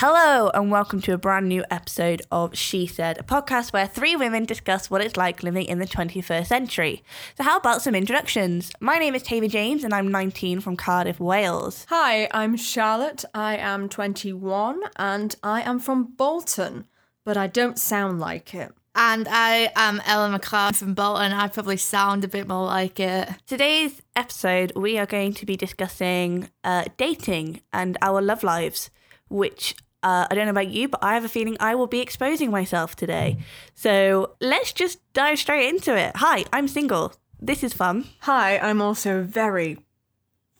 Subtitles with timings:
[0.00, 4.14] Hello, and welcome to a brand new episode of She Said, a podcast where three
[4.14, 7.02] women discuss what it's like living in the 21st century.
[7.38, 8.70] So, how about some introductions?
[8.78, 11.86] My name is Taylor James, and I'm 19 from Cardiff, Wales.
[11.88, 13.24] Hi, I'm Charlotte.
[13.32, 16.84] I am 21 and I am from Bolton,
[17.24, 18.74] but I don't sound like it.
[18.94, 21.32] And I am Ella McCloud from Bolton.
[21.32, 23.30] I probably sound a bit more like it.
[23.46, 28.90] Today's episode, we are going to be discussing uh, dating and our love lives,
[29.28, 32.00] which uh, I don't know about you, but I have a feeling I will be
[32.00, 33.38] exposing myself today.
[33.74, 36.16] So let's just dive straight into it.
[36.16, 37.14] Hi, I'm single.
[37.40, 38.06] This is fun.
[38.20, 39.78] Hi, I'm also very,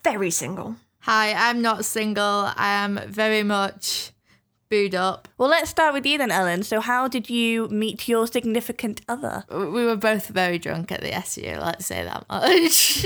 [0.03, 0.77] very single.
[1.01, 2.51] Hi, I'm not single.
[2.57, 4.11] I am very much
[4.69, 5.29] booed up.
[5.39, 6.63] Well, let's start with you then, Ellen.
[6.63, 9.45] So, how did you meet your significant other?
[9.51, 13.03] We were both very drunk at the SU, let's say that much.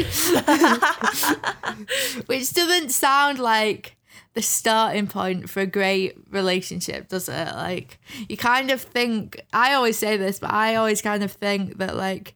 [2.27, 3.97] Which doesn't sound like
[4.35, 7.49] the starting point for a great relationship, does it?
[7.55, 7.99] Like,
[8.29, 11.97] you kind of think, I always say this, but I always kind of think that,
[11.97, 12.35] like,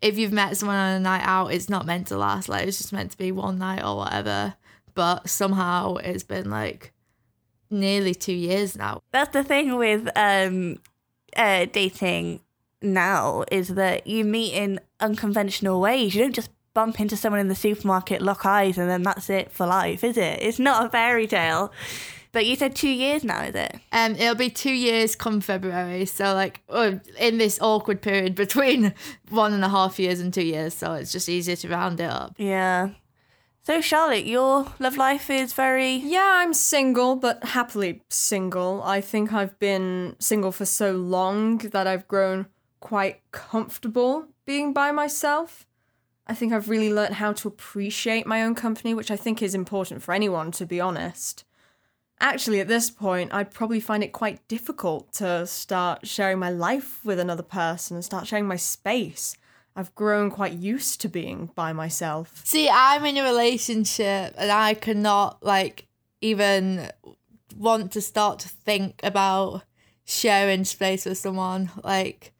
[0.00, 2.48] if you've met someone on a night out, it's not meant to last.
[2.48, 4.54] Like, it's just meant to be one night or whatever.
[4.94, 6.92] But somehow it's been like
[7.70, 9.02] nearly two years now.
[9.10, 10.78] That's the thing with um,
[11.36, 12.40] uh, dating
[12.80, 16.14] now is that you meet in unconventional ways.
[16.14, 19.50] You don't just bump into someone in the supermarket, lock eyes, and then that's it
[19.52, 20.40] for life, is it?
[20.42, 21.72] It's not a fairy tale.
[22.32, 23.76] But you said two years now, is it?
[23.92, 26.04] Um, it'll be two years come February.
[26.04, 28.92] So like, oh, in this awkward period between
[29.30, 32.10] one and a half years and two years, so it's just easier to round it
[32.10, 32.34] up.
[32.36, 32.90] Yeah.
[33.62, 38.82] So Charlotte, your love life is very Yeah, I'm single, but happily single.
[38.82, 42.46] I think I've been single for so long that I've grown
[42.80, 45.66] quite comfortable being by myself.
[46.26, 49.54] I think I've really learnt how to appreciate my own company, which I think is
[49.54, 51.44] important for anyone, to be honest.
[52.20, 57.04] Actually, at this point, I'd probably find it quite difficult to start sharing my life
[57.04, 59.36] with another person and start sharing my space.
[59.76, 62.42] I've grown quite used to being by myself.
[62.44, 65.88] See, I'm in a relationship and I cannot like
[66.20, 66.90] even
[67.56, 69.64] want to start to think about
[70.04, 71.70] sharing space with someone.
[71.82, 72.33] Like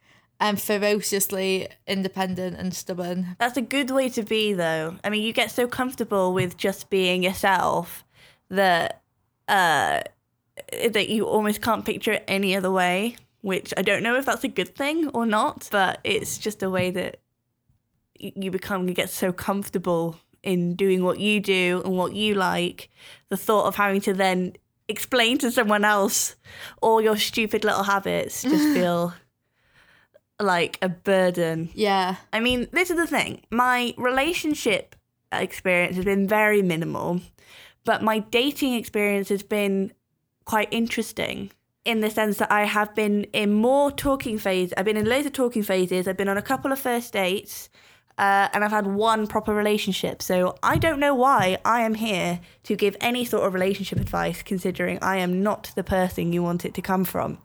[0.44, 3.34] I'm ferociously independent and stubborn.
[3.38, 4.96] That's a good way to be, though.
[5.02, 8.04] I mean, you get so comfortable with just being yourself
[8.50, 9.00] that
[9.48, 10.02] uh,
[10.90, 13.16] that you almost can't picture it any other way.
[13.40, 16.68] Which I don't know if that's a good thing or not, but it's just a
[16.68, 17.20] way that
[18.18, 22.90] you become you get so comfortable in doing what you do and what you like.
[23.30, 24.56] The thought of having to then
[24.88, 26.36] explain to someone else
[26.82, 29.14] all your stupid little habits just feel
[30.40, 31.70] like a burden.
[31.74, 32.16] Yeah.
[32.32, 33.42] I mean, this is the thing.
[33.50, 34.96] My relationship
[35.32, 37.20] experience has been very minimal,
[37.84, 39.92] but my dating experience has been
[40.44, 41.50] quite interesting
[41.84, 44.72] in the sense that I have been in more talking phase.
[44.76, 46.08] I've been in loads of talking phases.
[46.08, 47.68] I've been on a couple of first dates.
[48.16, 50.22] Uh, and I've had one proper relationship.
[50.22, 54.40] So I don't know why I am here to give any sort of relationship advice,
[54.40, 57.38] considering I am not the person you want it to come from.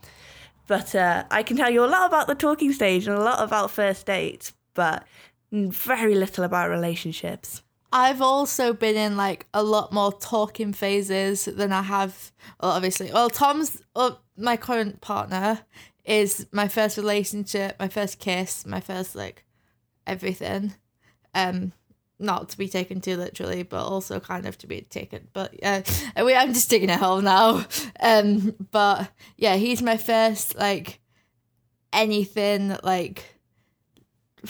[0.70, 3.42] But uh, I can tell you a lot about the talking stage and a lot
[3.42, 5.04] about first dates, but
[5.52, 7.64] very little about relationships.
[7.92, 12.32] I've also been in like a lot more talking phases than I have.
[12.62, 15.62] Well, obviously, well, Tom's well, my current partner
[16.06, 19.46] is my first relationship, my first kiss, my first like
[20.06, 20.76] everything.
[21.34, 21.74] Um,
[22.20, 25.28] not to be taken too literally, but also kind of to be taken.
[25.34, 25.84] But yeah,
[26.18, 27.66] uh, I'm just taking it home now.
[28.02, 31.00] Um, but yeah, he's my first like
[31.94, 33.24] anything like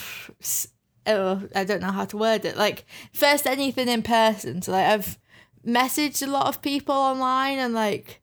[1.06, 2.56] oh, I don't know how to word it.
[2.56, 4.62] Like first anything in person.
[4.62, 5.18] So like I've
[5.66, 8.20] messaged a lot of people online and like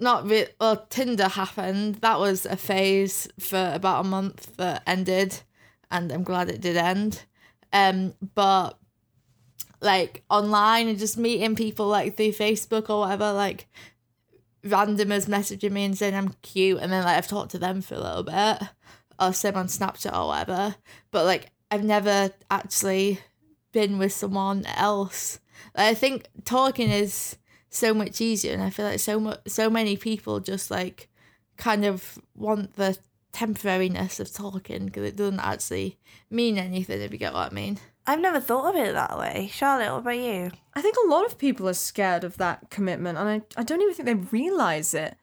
[0.00, 1.96] not re- well Tinder happened.
[1.96, 5.40] That was a phase for about a month that ended
[5.90, 7.24] and I'm glad it did end.
[7.74, 8.78] Um but
[9.82, 13.66] like online and just meeting people like through Facebook or whatever like
[14.64, 17.96] randomers messaging me and saying I'm cute and then like I've talked to them for
[17.96, 18.68] a little bit
[19.20, 20.76] or same on Snapchat or whatever.
[21.10, 23.20] But like I've never actually
[23.72, 25.40] been with someone else.
[25.76, 27.36] Like, I think talking is
[27.68, 31.08] so much easier, and I feel like so much, so many people just like
[31.56, 32.96] kind of want the
[33.34, 35.98] temporariness of talking because it doesn't actually
[36.30, 37.00] mean anything.
[37.00, 37.78] If you get what I mean.
[38.06, 39.48] I've never thought of it that way.
[39.50, 40.50] Charlotte, what about you?
[40.74, 43.80] I think a lot of people are scared of that commitment, and I, I don't
[43.80, 45.16] even think they realize it.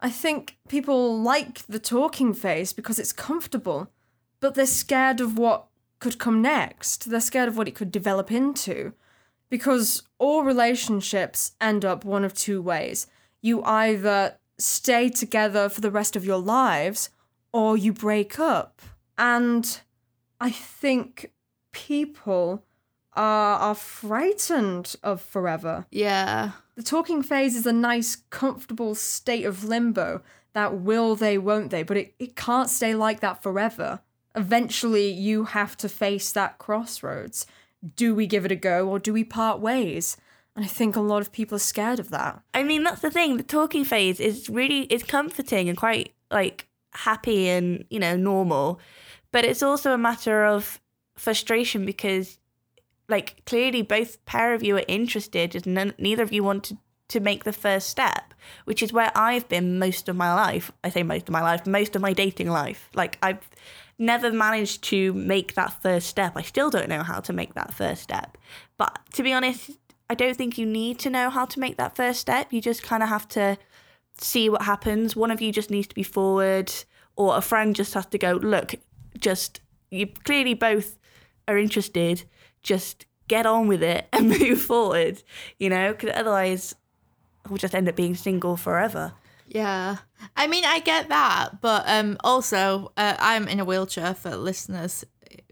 [0.00, 3.88] I think people like the talking phase because it's comfortable,
[4.40, 5.66] but they're scared of what
[6.00, 7.08] could come next.
[7.08, 8.94] They're scared of what it could develop into.
[9.48, 13.06] Because all relationships end up one of two ways.
[13.42, 17.10] you either stay together for the rest of your lives
[17.52, 18.82] or you break up.
[19.18, 19.80] And
[20.40, 21.30] I think
[21.72, 22.64] people
[23.14, 25.86] are, are frightened of forever.
[25.90, 26.52] Yeah.
[26.76, 30.22] The talking phase is a nice, comfortable state of limbo
[30.54, 34.00] that will they, won't they, but it, it can't stay like that forever.
[34.34, 37.46] Eventually, you have to face that crossroads.
[37.96, 40.16] Do we give it a go or do we part ways?
[40.54, 42.42] And I think a lot of people are scared of that.
[42.54, 43.36] I mean, that's the thing.
[43.36, 48.80] The talking phase is really is comforting and quite like happy and you know normal,
[49.30, 50.80] but it's also a matter of
[51.14, 52.38] frustration because,
[53.08, 56.78] like, clearly both pair of you are interested, none, neither of you want to
[57.12, 58.32] to make the first step,
[58.64, 60.72] which is where I've been most of my life.
[60.82, 62.88] I say most of my life, most of my dating life.
[62.94, 63.50] Like I've
[63.98, 66.32] never managed to make that first step.
[66.36, 68.38] I still don't know how to make that first step.
[68.78, 69.72] But to be honest,
[70.08, 72.52] I don't think you need to know how to make that first step.
[72.52, 73.58] You just kind of have to
[74.18, 75.16] see what happens.
[75.16, 76.72] One of you just needs to be forward,
[77.16, 78.74] or a friend just has to go, look,
[79.18, 79.60] just
[79.90, 80.98] you clearly both
[81.46, 82.24] are interested.
[82.62, 85.22] Just get on with it and move forward,
[85.58, 86.74] you know, because otherwise
[87.48, 89.12] we'll just end up being single forever.
[89.46, 89.98] Yeah.
[90.36, 95.04] I mean, I get that, but um also uh, I'm in a wheelchair for listeners,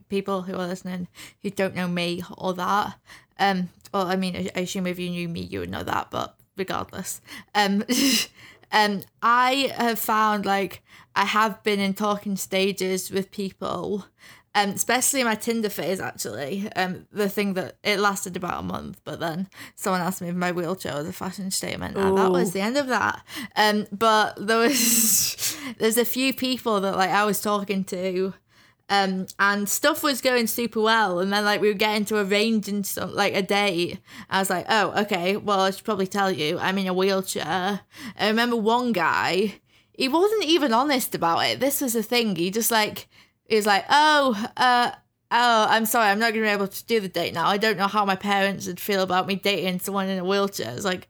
[0.09, 1.09] people who are listening
[1.43, 2.97] who don't know me or that.
[3.39, 6.37] Um well, I mean, I assume if you knew me, you would know that, but
[6.61, 7.21] regardless.
[7.55, 7.85] Um
[8.73, 10.83] um I have found like
[11.17, 14.05] I have been in talking stages with people
[14.55, 16.71] um, especially my Tinder phase actually.
[16.75, 20.35] Um, the thing that it lasted about a month, but then someone asked me if
[20.35, 23.25] my wheelchair was a fashion statement, and that was the end of that.
[23.55, 28.35] Um, but there was there's a few people that like I was talking to.
[28.91, 32.83] Um, and stuff was going super well, and then like we were getting to arranging
[32.83, 34.01] some like a date.
[34.29, 37.81] I was like, oh, okay, well I should probably tell you I'm in a wheelchair.
[38.19, 39.61] I remember one guy,
[39.93, 41.61] he wasn't even honest about it.
[41.61, 42.35] This was the thing.
[42.35, 43.07] He just like
[43.49, 44.91] he was like, oh, uh,
[45.31, 47.47] oh, I'm sorry, I'm not to be able to do the date now.
[47.47, 50.73] I don't know how my parents would feel about me dating someone in a wheelchair.
[50.75, 51.09] It's like,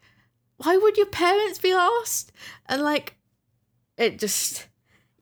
[0.59, 2.33] why would your parents be lost?
[2.67, 3.17] And like,
[3.97, 4.69] it just,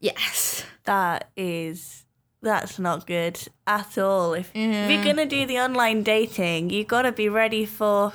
[0.01, 0.65] yes.
[0.85, 2.07] That is,
[2.43, 4.35] that's not good at all.
[4.35, 8.13] If, if you're going to do the online dating, you got to be ready for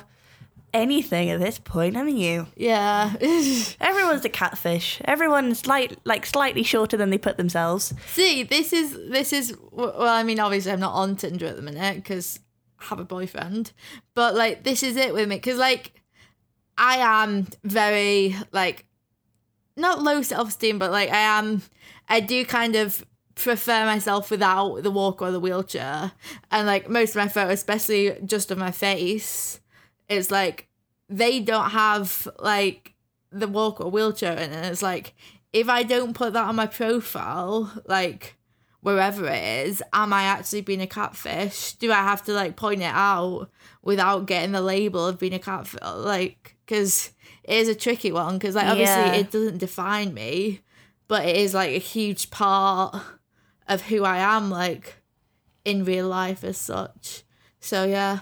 [0.74, 2.46] anything at this point, haven't you?
[2.56, 3.12] Yeah.
[3.80, 5.00] Everyone's a catfish.
[5.04, 7.94] Everyone's like like slightly shorter than they put themselves.
[8.12, 10.02] See, this is this is well.
[10.02, 12.40] I mean, obviously, I'm not on Tinder at the minute because
[12.80, 13.72] I have a boyfriend.
[14.14, 16.02] But like, this is it with me because like,
[16.76, 18.84] I am very like,
[19.76, 21.62] not low self esteem, but like I am.
[22.06, 23.02] I do kind of
[23.34, 26.12] prefer myself without the walker or the wheelchair,
[26.50, 29.60] and like most of my photos, especially just of my face
[30.08, 30.68] it's like
[31.08, 32.94] they don't have like
[33.30, 34.70] the walk or wheelchair in it.
[34.72, 35.14] It's like
[35.52, 38.36] if I don't put that on my profile, like
[38.80, 41.72] wherever it is, am I actually being a catfish?
[41.74, 43.48] Do I have to like point it out
[43.82, 45.80] without getting the label of being a catfish?
[45.82, 47.10] Like, because
[47.44, 48.34] it is a tricky one.
[48.38, 49.14] Because like obviously Yeah.
[49.14, 50.60] it doesn't define me,
[51.08, 52.94] but it is like a huge part
[53.68, 54.96] of who I am, like
[55.64, 57.22] in real life as such.
[57.60, 58.20] So yeah,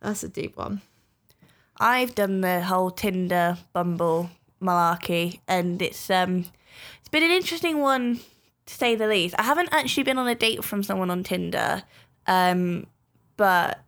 [0.00, 0.80] that's a deep one.
[1.78, 4.30] I've done the whole Tinder Bumble
[4.60, 6.46] malarkey, and it's um,
[6.98, 8.20] it's been an interesting one
[8.66, 9.34] to say the least.
[9.38, 11.84] I haven't actually been on a date from someone on Tinder,
[12.26, 12.86] um,
[13.36, 13.80] but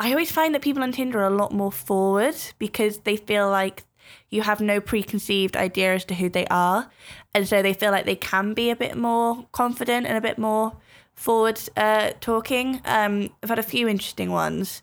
[0.00, 3.48] I always find that people on Tinder are a lot more forward because they feel
[3.48, 3.84] like
[4.28, 6.90] you have no preconceived idea as to who they are,
[7.34, 10.38] and so they feel like they can be a bit more confident and a bit
[10.38, 10.76] more
[11.14, 12.80] forward uh, talking.
[12.84, 14.82] Um, I've had a few interesting ones.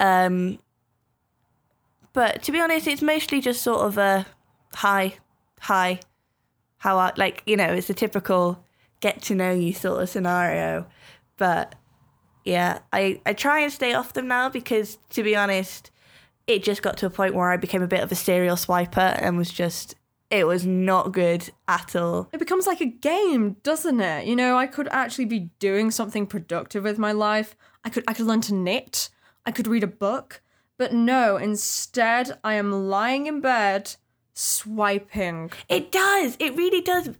[0.00, 0.58] Um,
[2.12, 4.26] but to be honest, it's mostly just sort of a
[4.74, 5.14] hi,
[5.60, 6.00] hi,
[6.78, 8.64] how are like you know, it's a typical
[9.00, 10.86] get to know you sort of scenario.
[11.36, 11.74] But
[12.44, 15.90] yeah, I I try and stay off them now because to be honest,
[16.48, 19.16] it just got to a point where I became a bit of a serial swiper
[19.22, 19.94] and was just
[20.30, 22.28] it was not good at all.
[22.32, 24.26] It becomes like a game, doesn't it?
[24.26, 27.54] You know, I could actually be doing something productive with my life.
[27.84, 29.10] I could I could learn to knit.
[29.46, 30.42] I could read a book.
[30.78, 33.96] But no, instead I am lying in bed
[34.34, 35.50] swiping.
[35.68, 36.36] It does.
[36.38, 37.10] It really does.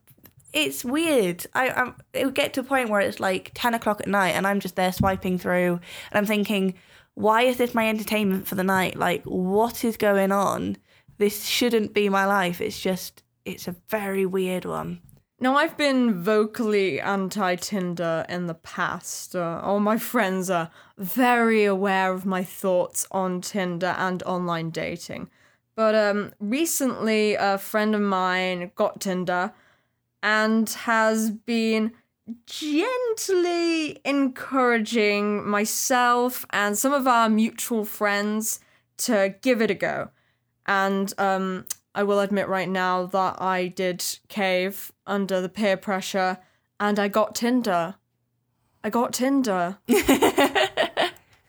[0.53, 1.47] It's weird.
[1.55, 4.31] I I'm, it would get to a point where it's like ten o'clock at night,
[4.31, 5.81] and I'm just there swiping through,
[6.11, 6.75] and I'm thinking,
[7.19, 8.97] why is this my entertainment for the night?
[8.97, 10.77] Like, what is going on?
[11.19, 12.61] This shouldn't be my life.
[12.61, 15.01] It's just, it's a very weird one.
[15.41, 19.35] Now, I've been vocally anti Tinder in the past.
[19.35, 25.29] Uh, all my friends are very aware of my thoughts on Tinder and online dating.
[25.75, 29.53] But um, recently, a friend of mine got Tinder
[30.23, 31.93] and has been
[32.47, 38.61] gently encouraging myself and some of our mutual friends
[38.99, 40.11] to give it a go.
[40.67, 46.39] And um, I will admit right now that I did cave under the peer pressure
[46.79, 47.97] and I got Tinder.
[48.85, 49.79] I got Tinder.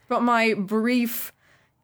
[0.08, 1.32] but my brief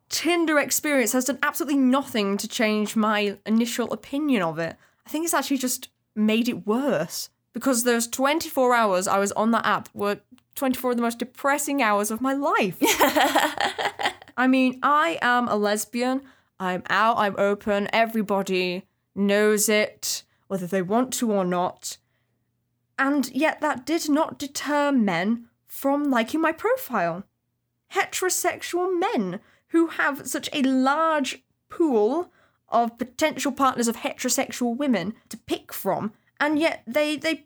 [0.09, 4.77] Tinder experience has done absolutely nothing to change my initial opinion of it.
[5.05, 9.51] I think it's actually just made it worse because those 24 hours I was on
[9.51, 10.19] that app were
[10.55, 12.77] 24 of the most depressing hours of my life.
[14.37, 16.21] I mean, I am a lesbian.
[16.59, 17.87] I'm out, I'm open.
[17.93, 18.83] Everybody
[19.15, 21.97] knows it, whether they want to or not.
[22.99, 27.23] And yet, that did not deter men from liking my profile.
[27.93, 32.33] Heterosexual men who have such a large pool
[32.67, 37.45] of potential partners of heterosexual women to pick from, and yet they they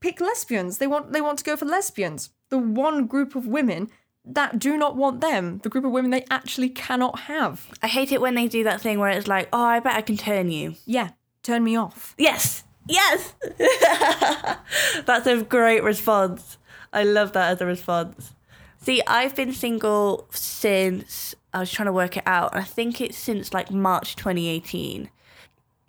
[0.00, 0.78] pick lesbians.
[0.78, 2.30] They want they want to go for lesbians.
[2.50, 3.90] The one group of women
[4.24, 7.68] that do not want them, the group of women they actually cannot have.
[7.82, 10.00] I hate it when they do that thing where it's like, oh, I bet I
[10.00, 10.76] can turn you.
[10.86, 11.10] Yeah,
[11.42, 12.14] turn me off.
[12.16, 13.34] Yes, yes.
[15.06, 16.58] That's a great response.
[16.92, 18.34] I love that as a response.
[18.78, 22.54] See, I've been single since I was trying to work it out.
[22.54, 25.10] I think it's since like March 2018,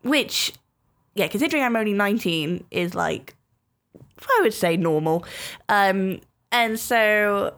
[0.02, 0.54] which,
[1.16, 3.36] yeah, considering I'm only 19, is like,
[4.22, 5.26] I would say normal.
[5.70, 6.20] Um,
[6.52, 7.56] and so,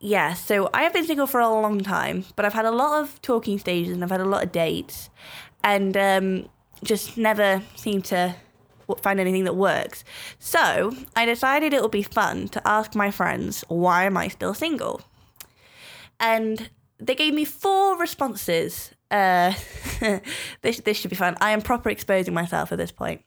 [0.00, 3.02] yeah, so I have been single for a long time, but I've had a lot
[3.02, 5.10] of talking stages and I've had a lot of dates
[5.62, 6.48] and um,
[6.82, 8.34] just never seemed to
[9.00, 10.04] find anything that works.
[10.38, 14.54] So I decided it would be fun to ask my friends, why am I still
[14.54, 15.02] single?
[16.18, 18.92] And they gave me four responses.
[19.12, 19.52] Uh,
[20.62, 21.36] this this should be fun.
[21.40, 23.22] I am proper exposing myself at this point.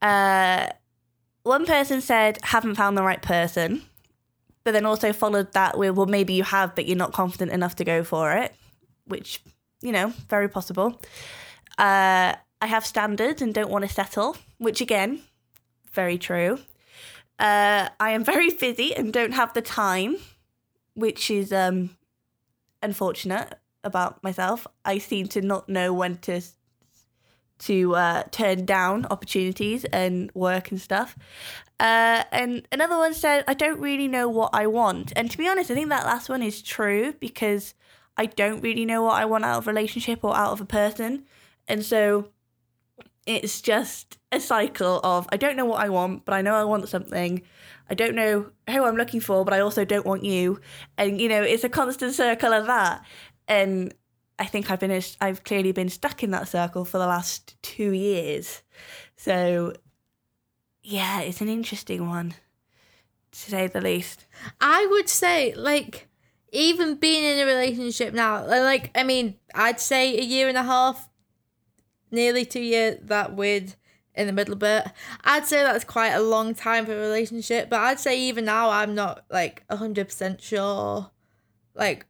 [0.00, 0.70] Uh,
[1.42, 3.82] one person said, haven't found the right person,
[4.64, 7.76] but then also followed that with, well, maybe you have, but you're not confident enough
[7.76, 8.54] to go for it,
[9.06, 9.42] which,
[9.82, 11.00] you know, very possible.
[11.78, 15.20] Uh, I have standards and don't want to settle, which again,
[15.92, 16.58] very true.
[17.38, 20.16] Uh, I am very busy and don't have the time,
[20.94, 21.90] which is um,
[22.82, 24.66] unfortunate about myself.
[24.84, 26.40] I seem to not know when to
[27.60, 31.16] to uh, turn down opportunities and work and stuff.
[31.78, 35.12] Uh, and another one said, I don't really know what I want.
[35.16, 37.74] And to be honest, I think that last one is true because
[38.16, 40.66] I don't really know what I want out of a relationship or out of a
[40.66, 41.24] person.
[41.66, 42.28] And so
[43.26, 46.64] it's just a cycle of I don't know what I want, but I know I
[46.64, 47.42] want something.
[47.88, 50.60] I don't know who I'm looking for, but I also don't want you.
[50.96, 53.04] And you know, it's a constant circle of that.
[53.48, 53.94] And
[54.38, 57.92] I think I've been I've clearly been stuck in that circle for the last 2
[57.92, 58.62] years.
[59.16, 59.74] So
[60.82, 62.34] yeah, it's an interesting one
[63.32, 64.26] to say the least.
[64.60, 66.08] I would say like
[66.52, 70.62] even being in a relationship now, like I mean, I'd say a year and a
[70.62, 71.08] half
[72.10, 73.74] nearly two years, that weird
[74.14, 74.86] in the middle bit.
[75.24, 78.70] I'd say that's quite a long time for a relationship, but I'd say even now
[78.70, 81.10] I'm not like 100% sure
[81.74, 82.06] like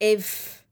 [0.00, 0.66] if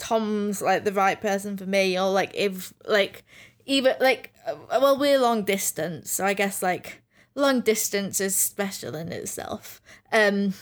[0.00, 3.24] Tom's like the right person for me or like if like
[3.66, 7.02] even like uh, well we're long distance, so I guess like
[7.34, 9.80] long distance is special in itself.
[10.12, 10.54] Um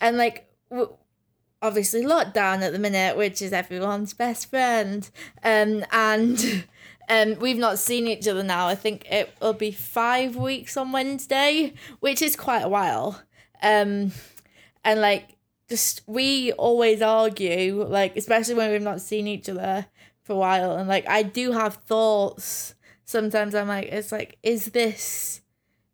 [0.00, 0.96] and like w-
[1.62, 5.08] obviously lockdown at the minute, which is everyone's best friend.
[5.44, 6.64] Um, and
[7.08, 8.66] um, we've not seen each other now.
[8.66, 13.22] I think it will be five weeks on Wednesday, which is quite a while.
[13.62, 14.10] Um,
[14.84, 15.36] and like,
[15.72, 19.86] just we always argue, like, especially when we've not seen each other
[20.22, 20.76] for a while.
[20.76, 22.74] And like, I do have thoughts.
[23.06, 25.40] Sometimes I'm like, it's like, is this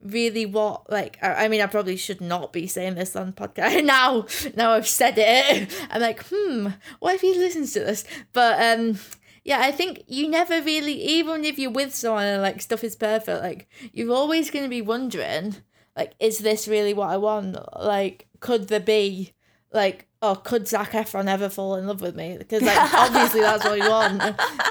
[0.00, 4.26] really what like I, mean I probably should not be saying this on podcast now
[4.54, 6.68] now I've said it I'm like hmm
[7.00, 9.00] what if he listens to this but um
[9.42, 12.94] yeah I think you never really even if you're with someone and like stuff is
[12.94, 15.56] perfect like you're always going to be wondering
[15.96, 19.32] like is this really what I want like could there be
[19.72, 22.36] like oh could Zac Efron ever fall in love with me?
[22.38, 24.18] Because like obviously that's what you want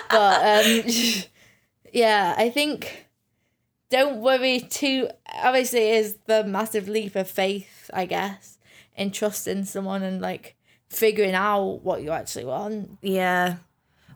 [0.09, 0.83] but um
[1.93, 3.07] yeah I think
[3.89, 5.09] don't worry too
[5.41, 8.57] obviously it is the massive leap of faith i guess
[8.97, 10.57] in trusting someone and like
[10.89, 12.97] figuring out what you actually want.
[13.01, 13.57] Yeah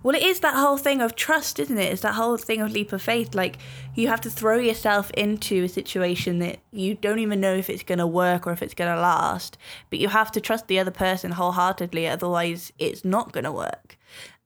[0.04, 2.72] well it is that whole thing of trust isn't it it's that whole thing of
[2.72, 3.58] leap of faith like
[3.96, 7.84] you have to throw yourself into a situation that you don't even know if it's
[7.84, 9.58] going to work or if it's going to last
[9.90, 13.98] but you have to trust the other person wholeheartedly otherwise it's not going to work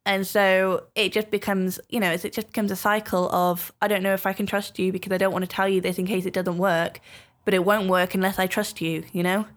[0.05, 4.03] And so it just becomes, you know, it just becomes a cycle of I don't
[4.03, 6.05] know if I can trust you because I don't want to tell you this in
[6.05, 6.99] case it doesn't work,
[7.43, 9.47] but it won't work unless I trust you, you know?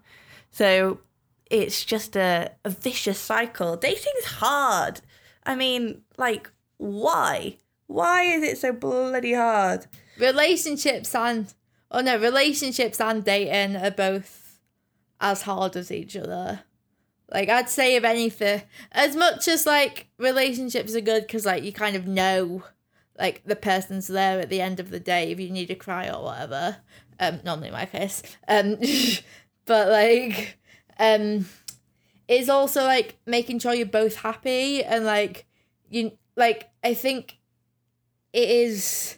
[0.51, 0.99] So
[1.51, 3.75] it's just a, a vicious cycle.
[3.77, 5.01] Dating's hard.
[5.49, 7.57] I mean, like, why?
[7.87, 9.87] Why is it so bloody hard?
[10.19, 11.53] relationships and
[11.89, 14.59] oh no, relationships and dating are both
[15.19, 16.61] as hard as each other.
[17.31, 21.71] Like I'd say if anything, as much as like relationships are good because like you
[21.71, 22.63] kind of know
[23.17, 26.09] like the person's there at the end of the day if you need to cry
[26.09, 26.77] or whatever.
[27.19, 28.23] Um, normally my case.
[28.47, 28.77] Um,
[29.65, 30.57] but like,
[30.97, 31.45] um,
[32.29, 35.45] it's also like making sure you're both happy and like
[35.89, 37.39] you like I think
[38.31, 39.17] it is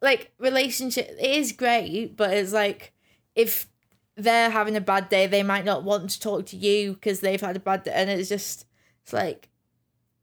[0.00, 2.92] like relationship it is great but it's like
[3.34, 3.68] if
[4.16, 7.40] they're having a bad day they might not want to talk to you because they've
[7.40, 8.64] had a bad day and it's just
[9.02, 9.50] it's like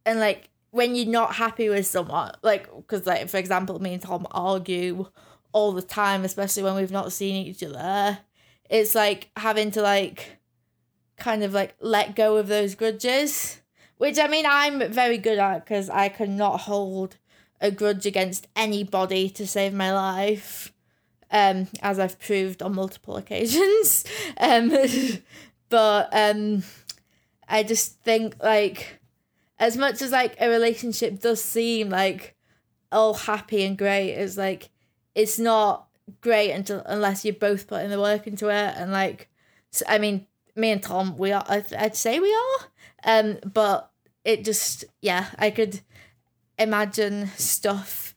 [0.05, 4.01] and like when you're not happy with someone like because like for example me and
[4.01, 5.05] tom argue
[5.51, 8.17] all the time especially when we've not seen each other
[8.69, 10.37] it's like having to like
[11.17, 13.61] kind of like let go of those grudges
[13.97, 17.17] which i mean i'm very good at because i cannot hold
[17.59, 20.71] a grudge against anybody to save my life,
[21.31, 24.05] um, as I've proved on multiple occasions.
[24.39, 24.71] Um,
[25.69, 26.63] but um,
[27.47, 28.99] I just think like,
[29.57, 32.35] as much as like a relationship does seem like
[32.91, 34.69] all happy and great, it's like
[35.15, 35.87] it's not
[36.21, 39.27] great until unless you're both putting the work into it and like,
[39.71, 41.45] so, I mean, me and Tom, we are.
[41.47, 42.67] I'd say we are.
[43.03, 43.91] Um, but
[44.25, 45.81] it just yeah, I could
[46.57, 48.15] imagine stuff.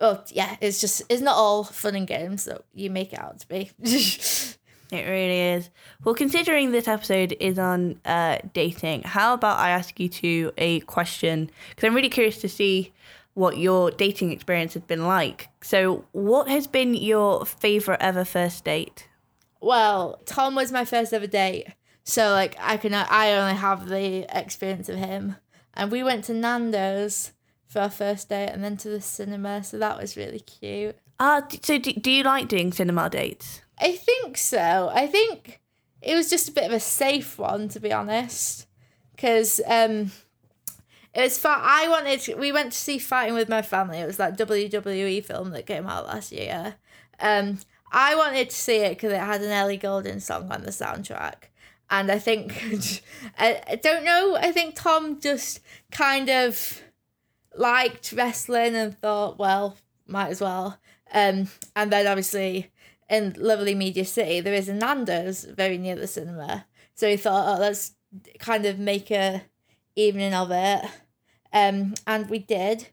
[0.00, 3.40] Oh yeah, it's just it's not all fun and games that you make it out
[3.40, 3.70] to be.
[4.92, 5.70] It really is.
[6.02, 10.80] Well, considering this episode is on uh, dating, how about I ask you two a
[10.80, 11.50] question?
[11.68, 12.92] Because I'm really curious to see
[13.34, 15.48] what your dating experience has been like.
[15.62, 19.06] So, what has been your favorite ever first date?
[19.60, 21.68] Well, Tom was my first ever date,
[22.04, 25.36] so like I can I only have the experience of him,
[25.74, 27.32] and we went to Nando's
[27.66, 30.96] for our first date and then to the cinema, so that was really cute.
[31.20, 33.62] Ah, d- so do, do you like doing cinema dates?
[33.78, 34.90] I think so.
[34.92, 35.60] I think
[36.02, 38.66] it was just a bit of a safe one, to be honest,
[39.14, 40.10] because um,
[41.14, 41.58] it was fun.
[41.62, 42.38] I wanted.
[42.38, 43.98] We went to see Fighting with My Family.
[43.98, 46.74] It was that WWE film that came out last year.
[47.20, 47.58] Um,
[47.92, 51.50] I wanted to see it because it had an Ellie Goulding song on the soundtrack.
[51.90, 53.02] And I think,
[53.38, 56.82] I, I don't know, I think Tom just kind of
[57.56, 59.76] liked wrestling and thought, well,
[60.06, 60.78] might as well.
[61.12, 62.70] Um, and then obviously
[63.08, 66.66] in lovely Media City, there is a Nando's very near the cinema.
[66.94, 67.92] So he thought, oh, let's
[68.38, 69.42] kind of make a
[69.96, 70.84] evening of it.
[71.52, 72.88] Um, and we did.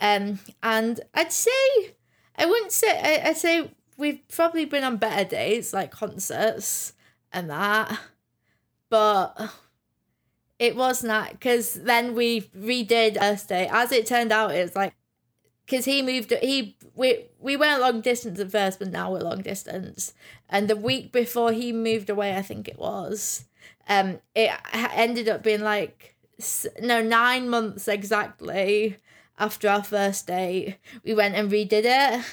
[0.00, 1.50] Um, and I'd say,
[2.36, 6.94] I wouldn't say, I, I'd say we've probably been on better dates, like concerts
[7.32, 7.98] and that.
[8.88, 9.50] But
[10.58, 13.68] it was not because then we redid Earth Day.
[13.70, 14.94] As it turned out, it's like
[15.66, 16.32] because he moved.
[16.40, 20.14] He we we went long distance at first, but now we're long distance.
[20.48, 23.44] And the week before he moved away, I think it was.
[23.88, 24.50] Um, it
[24.94, 26.16] ended up being like
[26.80, 28.96] no nine months exactly
[29.38, 30.76] after our first date.
[31.04, 32.24] We went and redid it,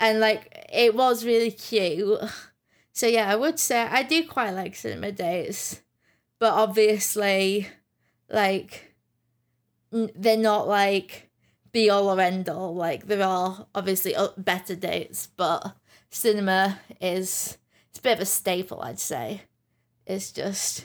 [0.00, 2.20] and like it was really cute.
[2.96, 5.82] So yeah, I would say I do quite like cinema dates
[6.38, 7.66] but obviously
[8.28, 8.94] like
[9.90, 11.30] they're not like
[11.72, 12.74] be all or end all.
[12.74, 15.74] Like there are obviously better dates but
[16.10, 17.56] cinema is
[17.88, 19.42] it's a bit of a staple i'd say.
[20.06, 20.84] It's just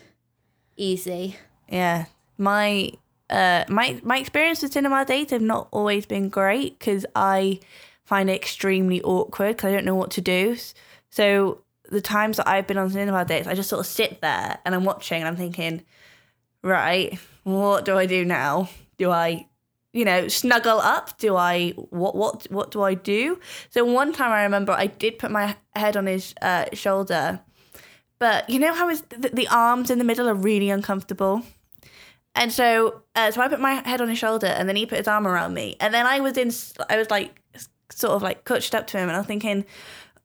[0.77, 1.35] easy.
[1.67, 2.05] Yeah,
[2.37, 2.91] my
[3.29, 7.59] uh my my experience with cinema dates have not always been great because I
[8.09, 10.57] find it extremely awkward because I don't know what to do.
[11.11, 14.57] So the times that I've been on cinema dates, I just sort of sit there
[14.65, 15.83] and I'm watching and I'm thinking,
[16.63, 18.67] right, what do I do now?
[18.97, 19.45] Do I,
[19.93, 21.19] you know, snuggle up?
[21.19, 23.39] Do I what what what do I do?
[23.69, 27.41] So one time I remember I did put my head on his uh, shoulder,
[28.17, 31.43] but you know how his the, the arms in the middle are really uncomfortable.
[32.35, 34.99] And so, uh, so I put my head on his shoulder, and then he put
[34.99, 36.51] his arm around me, and then I was in,
[36.87, 37.41] I was like,
[37.91, 39.65] sort of like clutched up to him, and I'm thinking,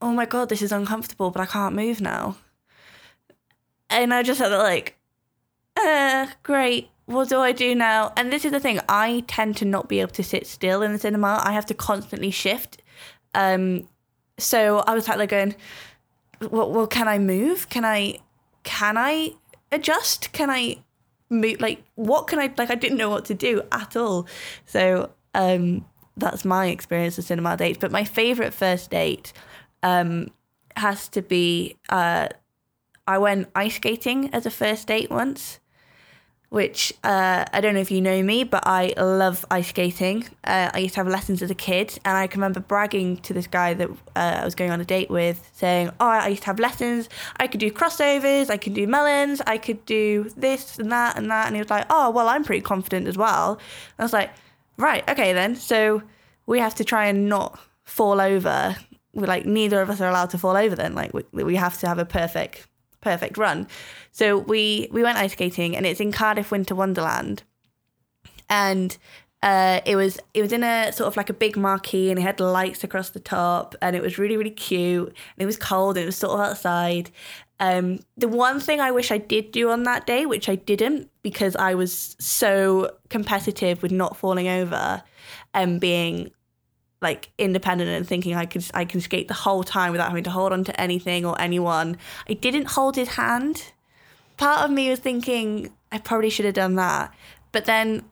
[0.01, 2.37] oh my god, this is uncomfortable, but I can't move now.
[3.91, 4.97] And I just felt like,
[5.77, 6.91] uh, great.
[7.07, 8.13] What do I do now?
[8.17, 10.93] And this is the thing: I tend to not be able to sit still in
[10.93, 11.41] the cinema.
[11.45, 12.83] I have to constantly shift.
[13.35, 13.89] Um,
[14.39, 15.55] so I was like going,
[16.41, 17.69] well, well, can I move?
[17.69, 18.19] Can I,
[18.63, 19.33] can I
[19.71, 20.33] adjust?
[20.33, 20.79] Can I
[21.31, 21.61] move?
[21.61, 24.27] like what can I like I didn't know what to do at all.
[24.67, 25.85] So um
[26.17, 27.79] that's my experience of cinema dates.
[27.79, 29.33] But my favorite first date
[29.83, 30.29] um
[30.77, 32.29] has to be uh
[33.07, 35.61] I went ice skating as a first date once
[36.55, 40.25] which uh, I don't know if you know me, but I love ice skating.
[40.45, 43.35] Uh, I used to have lessons as a kid, and I can remember bragging to
[43.35, 46.43] this guy that uh, I was going on a date with, saying, "Oh, I used
[46.43, 47.09] to have lessons.
[47.39, 48.51] I could do crossovers.
[48.51, 49.41] I could do melons.
[49.49, 52.45] I could do this and that and that." And he was like, "Oh, well, I'm
[52.45, 54.31] pretty confident as well." And I was like,
[54.77, 55.57] "Right, okay then.
[55.57, 56.03] So
[56.47, 58.77] we have to try and not fall over.
[59.13, 60.75] We're like neither of us are allowed to fall over.
[60.75, 62.69] Then, like we, we have to have a perfect."
[63.05, 63.69] perfect run.
[64.11, 67.45] So we we went ice skating, and it's in Cardiff Winter Wonderland,
[68.49, 68.97] and
[69.43, 72.23] uh, it was it was in a sort of like a big marquee, and it
[72.23, 75.09] had lights across the top, and it was really really cute.
[75.09, 77.11] And it was cold, and it was sort of outside.
[77.61, 81.11] Um, the one thing I wish I did do on that day, which I didn't
[81.23, 85.03] because I was so competitive with not falling over
[85.53, 86.33] and being
[87.01, 90.31] like independent and thinking I could I can skate the whole time without having to
[90.31, 91.97] hold on to anything or anyone.
[92.29, 93.73] I didn't hold his hand.
[94.37, 97.15] Part of me was thinking I probably should have done that,
[97.53, 98.03] but then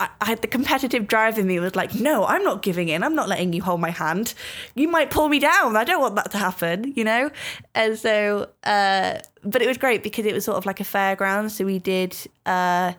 [0.00, 3.02] I, had the competitive drive in me was like, no, I'm not giving in.
[3.02, 4.34] I'm not letting you hold my hand.
[4.74, 5.76] You might pull me down.
[5.76, 7.30] I don't want that to happen, you know.
[7.74, 11.50] And so, uh, but it was great because it was sort of like a fairground.
[11.50, 12.16] So we did.
[12.46, 12.92] Uh,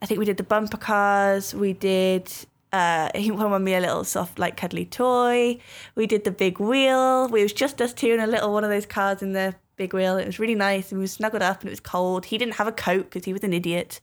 [0.00, 1.54] I think we did the bumper cars.
[1.54, 2.30] We did
[2.74, 5.58] uh, he won me a little soft, like cuddly toy.
[5.94, 7.28] We did the big wheel.
[7.28, 9.92] We was just us two in a little one of those cars in the big
[9.92, 10.16] wheel.
[10.16, 12.26] It was really nice, and we were snuggled up, and it was cold.
[12.26, 14.00] He didn't have a coat because he was an idiot,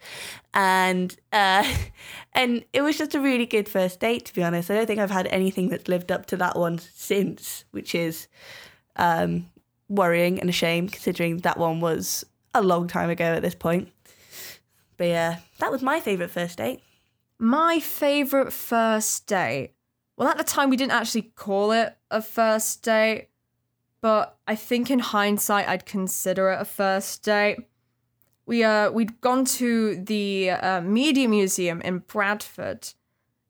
[0.53, 1.67] and uh,
[2.33, 4.25] and it was just a really good first date.
[4.25, 6.79] To be honest, I don't think I've had anything that's lived up to that one
[6.79, 8.27] since, which is
[8.95, 9.49] um,
[9.89, 13.89] worrying and a shame considering that one was a long time ago at this point.
[14.97, 16.81] But yeah, that was my favorite first date.
[17.39, 19.71] My favourite first date.
[20.15, 23.29] Well, at the time, we didn't actually call it a first date,
[24.01, 27.59] but I think in hindsight, I'd consider it a first date.
[28.45, 32.89] We uh we'd gone to the uh, Media Museum in Bradford,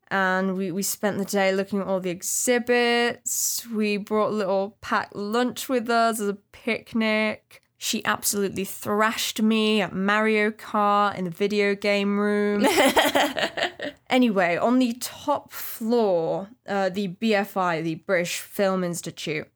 [0.08, 3.66] and we we spent the day looking at all the exhibits.
[3.66, 7.62] We brought a little packed lunch with us as a picnic.
[7.78, 12.64] She absolutely thrashed me at Mario Kart in the video game room.
[14.08, 19.48] anyway, on the top floor, uh, the BFI, the British Film Institute,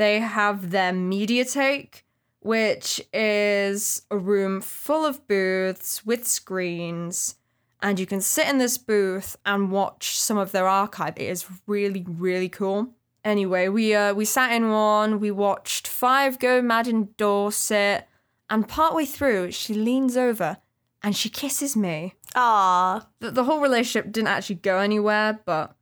[0.00, 2.04] they have their Mediatheque,
[2.40, 7.36] which is a room full of booths with screens.
[7.82, 11.14] And you can sit in this booth and watch some of their archive.
[11.16, 12.94] It is really, really cool.
[13.24, 18.08] Anyway, we uh we sat in one, we watched Five Go Mad in Dorset,
[18.48, 20.56] and partway through she leans over
[21.02, 22.14] and she kisses me.
[22.34, 25.76] Ah, The, the whole relationship didn't actually go anywhere, but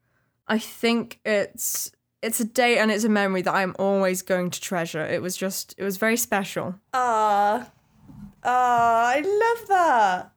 [0.49, 4.61] I think it's it's a date and it's a memory that I'm always going to
[4.61, 5.05] treasure.
[5.05, 6.75] It was just it was very special.
[6.93, 7.71] ah,
[8.45, 9.13] ah!
[9.15, 10.33] I love that.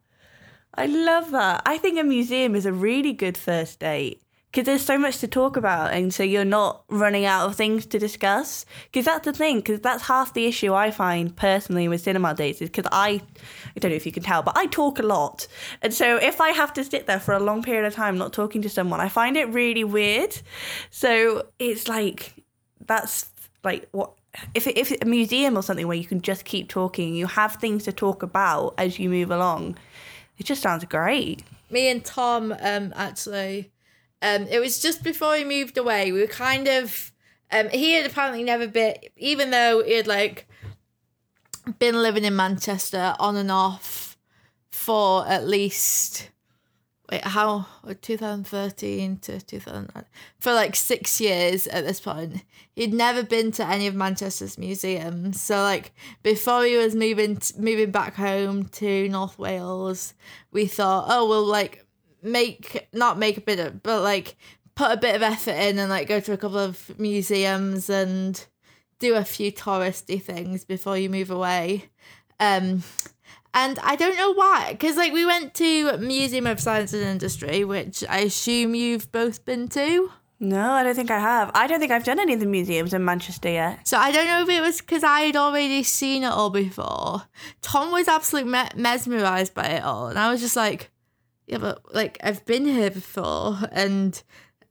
[0.74, 1.62] I love that.
[1.66, 5.28] I think a museum is a really good first date because there's so much to
[5.28, 8.66] talk about, and so you're not running out of things to discuss.
[8.92, 9.58] Because that's the thing.
[9.58, 13.22] Because that's half the issue I find personally with cinema dates is because I,
[13.76, 15.48] I don't know if you can tell, but I talk a lot,
[15.82, 18.34] and so if I have to sit there for a long period of time not
[18.34, 20.42] talking to someone, I find it really weird.
[20.90, 22.34] So it's like
[22.86, 23.30] that's
[23.64, 24.12] like what
[24.54, 27.84] if if a museum or something where you can just keep talking, you have things
[27.86, 29.78] to talk about as you move along.
[30.38, 31.44] It just sounds great.
[31.70, 33.72] me and Tom um actually
[34.22, 36.12] um it was just before he moved away.
[36.12, 37.12] We were kind of
[37.52, 40.48] um he had apparently never been even though he had like
[41.80, 44.18] been living in Manchester on and off
[44.70, 46.32] for at least
[47.12, 47.66] wait how
[48.02, 50.06] 2013 to 2000
[50.40, 55.40] for like six years at this point he'd never been to any of manchester's museums
[55.40, 60.14] so like before he was moving moving back home to north wales
[60.52, 61.86] we thought oh we'll like
[62.22, 64.36] make not make a bit of but like
[64.76, 68.46] put a bit of effort in and like go to a couple of museums and
[69.00, 71.90] do a few touristy things before you move away
[72.40, 72.84] um
[73.54, 77.66] and I don't know why, because like we went to Museum of Science and Industry,
[77.66, 80.10] which I assume you've both been to.
[80.40, 81.52] No, I don't think I have.
[81.54, 83.88] I don't think I've done any of the museums in Manchester yet.
[83.88, 87.24] So I don't know if it was because I had already seen it all before.
[87.62, 90.90] Tom was absolutely me- mesmerized by it all, and I was just like,
[91.52, 94.22] yeah, but like I've been here before, and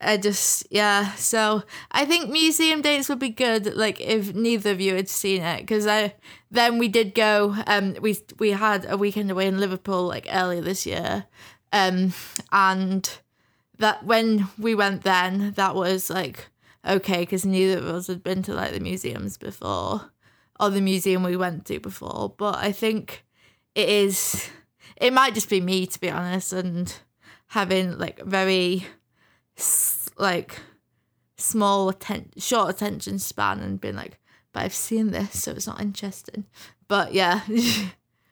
[0.00, 1.12] I just yeah.
[1.14, 1.62] So
[1.92, 3.76] I think museum dates would be good.
[3.76, 6.14] Like if neither of you had seen it, because I
[6.50, 7.54] then we did go.
[7.66, 11.26] Um, we we had a weekend away in Liverpool like earlier this year,
[11.70, 12.14] um,
[12.50, 13.18] and
[13.78, 16.48] that when we went then that was like
[16.86, 20.10] okay because neither of us had been to like the museums before
[20.58, 22.34] or the museum we went to before.
[22.38, 23.22] But I think
[23.74, 24.48] it is.
[25.00, 26.94] It might just be me to be honest, and
[27.48, 28.86] having like very
[30.16, 30.60] like
[31.36, 34.18] small atten- short attention span and being like
[34.52, 36.44] but i've seen this so it's not interesting.
[36.88, 37.40] But yeah.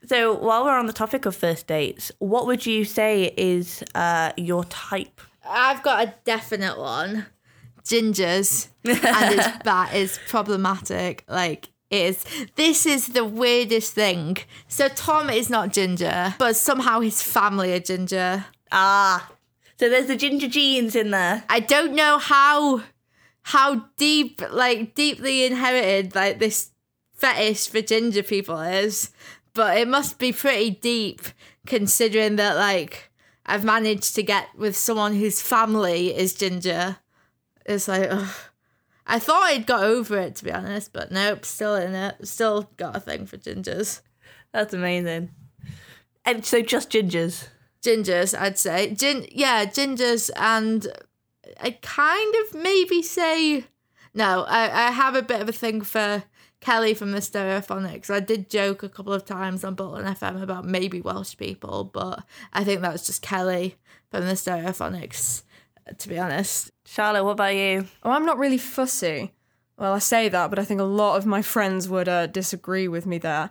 [0.07, 4.33] So while we're on the topic of first dates what would you say is uh,
[4.37, 5.21] your type?
[5.45, 7.27] I've got a definite one.
[7.83, 8.69] Gingers.
[8.85, 11.25] And it's, that is problematic.
[11.29, 12.25] Like is
[12.57, 17.81] this is the weirdest thing so tom is not ginger but somehow his family are
[17.81, 19.31] ginger ah
[19.79, 21.45] so there's the ginger genes in there.
[21.49, 22.83] I don't know how
[23.43, 26.71] how deep like deeply inherited like this
[27.15, 29.11] fetish for ginger people is,
[29.55, 31.21] but it must be pretty deep
[31.65, 33.11] considering that like
[33.47, 36.97] I've managed to get with someone whose family is ginger.
[37.65, 38.35] It's like ugh.
[39.09, 42.29] I thought I'd got over it to be honest, but nope, still in it.
[42.29, 44.03] Still got a thing for gingers.
[44.53, 45.31] That's amazing.
[46.25, 47.49] And so just gingers
[47.83, 48.95] gingers, I'd say.
[48.95, 50.87] Gin, yeah, gingers, and
[51.61, 53.65] I kind of maybe say
[54.15, 54.45] no.
[54.49, 56.25] I, I have a bit of a thing for
[56.61, 58.11] Kelly from the Stereophonics.
[58.11, 62.25] I did joke a couple of times on Bolton FM about maybe Welsh people, but
[62.53, 63.77] I think that was just Kelly
[64.11, 65.43] from the Stereophonics,
[65.99, 66.73] to be honest.
[66.91, 67.87] Charlotte, what about you?
[68.03, 69.35] Oh, I'm not really fussy.
[69.77, 72.89] Well, I say that, but I think a lot of my friends would uh, disagree
[72.89, 73.51] with me there.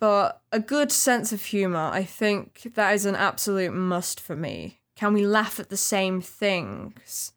[0.00, 4.80] But a good sense of humour, I think that is an absolute must for me.
[4.96, 7.32] Can we laugh at the same things?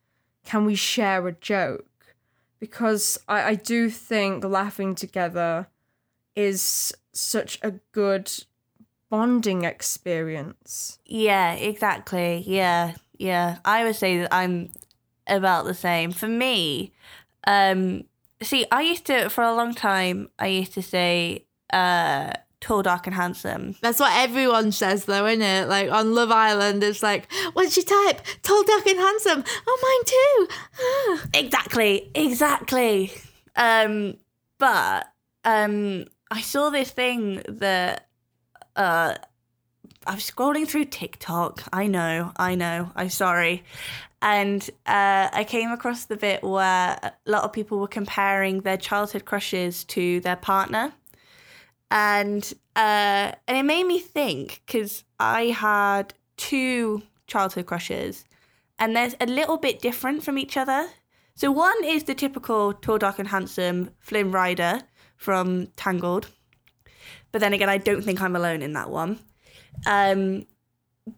[0.45, 2.15] Can we share a joke?
[2.59, 5.67] Because I, I do think laughing together
[6.35, 8.31] is such a good
[9.11, 10.97] bonding experience.
[11.05, 12.43] Yeah, exactly.
[12.47, 13.59] Yeah, yeah.
[13.63, 14.71] I would say that I'm
[15.27, 16.11] about the same.
[16.11, 16.93] For me,
[17.47, 18.03] um,
[18.41, 23.07] see, I used to, for a long time, I used to say, uh, tall, dark,
[23.07, 23.75] and handsome.
[23.81, 25.67] That's what everyone says, though, isn't it?
[25.67, 28.21] Like on Love Island, it's like, what's your type?
[28.41, 29.43] Tall, dark, and handsome.
[29.67, 30.55] Oh, mine too.
[30.79, 31.39] Ah.
[31.39, 33.11] Exactly, exactly.
[33.55, 34.15] Um,
[34.59, 35.07] but
[35.43, 38.07] um, I saw this thing that
[38.75, 39.15] uh,
[40.07, 41.63] I was scrolling through TikTok.
[41.73, 42.91] I know, I know.
[42.95, 43.63] I'm sorry.
[44.23, 48.77] And uh, I came across the bit where a lot of people were comparing their
[48.77, 50.93] childhood crushes to their partner
[51.93, 58.25] and uh, and it made me think because I had two childhood crushes,
[58.79, 60.89] and they're a little bit different from each other.
[61.35, 64.81] So one is the typical tall, dark, and handsome Flynn Rider
[65.17, 66.27] from Tangled,
[67.31, 69.19] but then again, I don't think I'm alone in that one.
[69.85, 70.47] Um,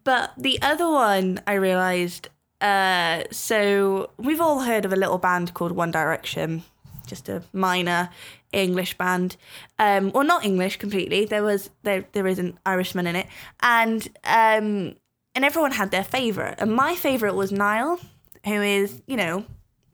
[0.03, 2.29] but the other one, I realised.
[2.65, 6.63] Uh, so we've all heard of a little band called One Direction
[7.05, 8.09] just a minor
[8.51, 9.37] English band.
[9.79, 11.25] Um, well, not English completely.
[11.25, 13.27] There was there there is an Irishman in it,
[13.61, 14.95] and um,
[15.35, 16.55] and everyone had their favorite.
[16.57, 17.99] And my favorite was Niall,
[18.45, 19.45] who is you know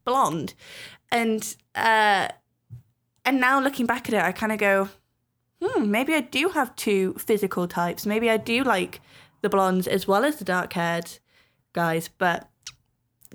[0.05, 0.53] blonde,
[1.11, 2.29] and uh,
[3.25, 4.89] and now looking back at it, I kind of go,
[5.61, 8.05] hmm, maybe I do have two physical types.
[8.05, 9.01] Maybe I do like
[9.41, 11.19] the blondes as well as the dark haired
[11.73, 12.50] guys, but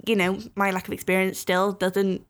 [0.05, 2.27] you know, my lack of experience still doesn't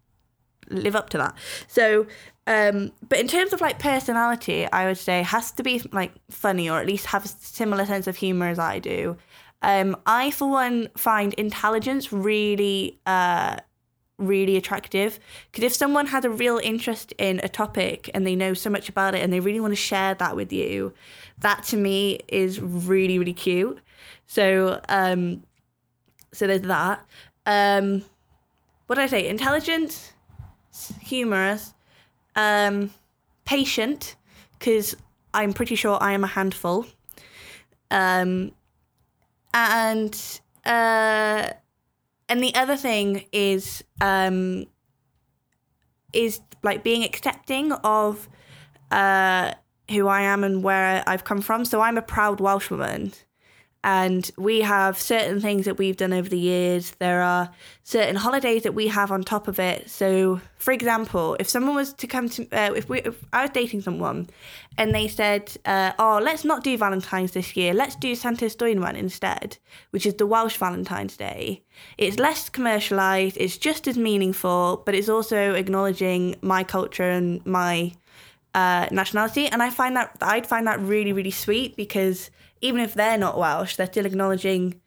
[0.69, 1.35] live up to that.
[1.69, 2.07] So,
[2.47, 6.71] um, but in terms of like personality, I would say has to be like funny
[6.71, 9.17] or at least have a similar sense of humor as I do.
[9.63, 13.57] Um, I, for one, find intelligence really, uh,
[14.19, 15.19] really attractive
[15.51, 18.89] because if someone has a real interest in a topic and they know so much
[18.89, 20.93] about it and they really want to share that with you,
[21.39, 23.79] that to me is really, really cute.
[24.27, 25.43] So, um,
[26.33, 27.05] so there's that.
[27.47, 28.05] Um,
[28.87, 29.29] what did I say?
[29.29, 30.13] Intelligent,
[31.01, 31.75] humorous,
[32.35, 32.91] um,
[33.45, 34.17] patient,
[34.59, 34.97] because
[35.33, 36.87] I'm pretty sure I am a handful,
[37.91, 38.53] um,
[39.55, 41.51] and uh,
[42.29, 44.67] and the other thing is um,
[46.13, 48.29] is like being accepting of
[48.91, 49.53] uh,
[49.91, 51.65] who I am and where I've come from.
[51.65, 53.15] So I'm a proud Welshwoman,
[53.87, 56.91] And we have certain things that we've done over the years.
[56.99, 57.51] There are
[57.85, 59.89] certain holidays that we have on top of it.
[59.89, 63.51] So, for example, if someone was to come to, uh, if we, if I was
[63.51, 64.29] dating someone,
[64.77, 67.73] and they said, uh, "Oh, let's not do Valentine's this year.
[67.75, 69.59] Let's do Santes Dwynwen instead,"
[69.91, 71.63] which is the Welsh Valentine's Day.
[71.97, 73.37] It's less commercialized.
[73.39, 77.93] It's just as meaningful, but it's also acknowledging my culture and my
[78.53, 79.47] uh, nationality.
[79.47, 83.39] And I find that I'd find that really, really sweet because even if they're not
[83.39, 84.81] Welsh, they're still acknowledging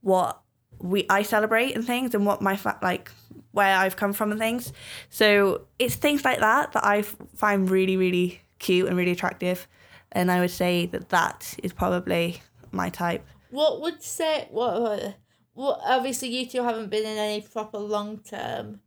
[0.00, 0.40] what
[0.78, 3.10] we I celebrate and things and what my fa- like
[3.52, 4.72] where I've come from and things.
[5.10, 9.66] So it's things like that that I find really really cute and really attractive,
[10.12, 12.40] and I would say that that is probably
[12.72, 13.26] my type.
[13.50, 15.16] What would say what?
[15.54, 18.80] what- obviously you two haven't been in any proper long term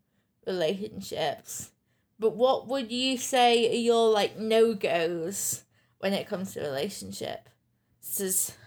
[0.46, 1.72] relationships,
[2.20, 5.64] but what would you say are your like no goes
[6.00, 7.50] when it comes to relationship?
[8.08, 8.58] This is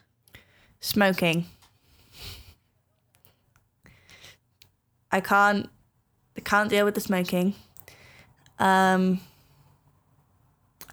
[0.80, 1.46] Smoking.
[5.10, 5.68] I can't.
[6.36, 7.54] I can't deal with the smoking.
[8.58, 9.20] Um.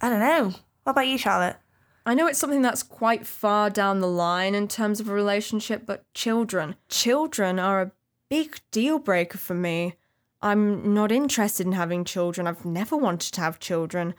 [0.01, 0.53] I don't know.
[0.83, 1.57] What about you, Charlotte?
[2.05, 5.85] I know it's something that's quite far down the line in terms of a relationship,
[5.85, 6.75] but children.
[6.87, 7.91] Children are a
[8.29, 9.95] big deal breaker for me.
[10.41, 12.47] I'm not interested in having children.
[12.47, 14.13] I've never wanted to have children,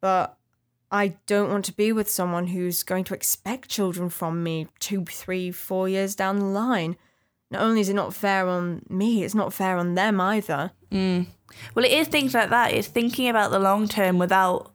[0.00, 0.38] but
[0.94, 5.04] I don't want to be with someone who's going to expect children from me two,
[5.04, 6.94] three, four years down the line.
[7.50, 10.70] Not only is it not fair on me, it's not fair on them either.
[10.92, 11.26] Mm.
[11.74, 12.72] Well, it is things like that.
[12.72, 14.70] It's thinking about the long term without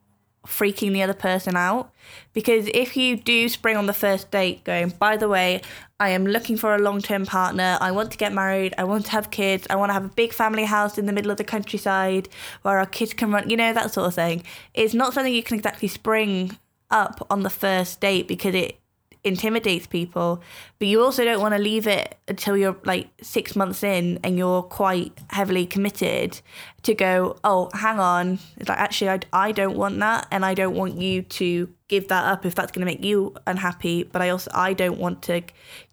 [0.45, 1.91] freaking the other person out.
[2.33, 5.61] Because if you do spring on the first date going, by the way,
[5.99, 7.77] I am looking for a long term partner.
[7.81, 8.73] I want to get married.
[8.77, 9.67] I want to have kids.
[9.69, 12.29] I want to have a big family house in the middle of the countryside
[12.61, 14.43] where our kids can run, you know, that sort of thing.
[14.73, 16.57] It's not something you can exactly spring
[16.89, 18.78] up on the first date because it
[19.23, 20.41] intimidates people
[20.77, 24.37] but you also don't want to leave it until you're like six months in and
[24.37, 26.39] you're quite heavily committed
[26.83, 30.53] to go oh hang on it's like actually I, I don't want that and i
[30.53, 34.21] don't want you to give that up if that's going to make you unhappy but
[34.21, 35.41] i also i don't want to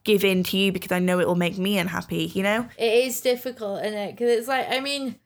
[0.05, 3.07] give in to you because i know it will make me unhappy you know it
[3.07, 4.13] is difficult, isn't it?
[4.13, 5.17] Because it's like I mean,